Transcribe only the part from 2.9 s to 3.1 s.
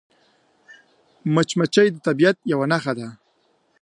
ده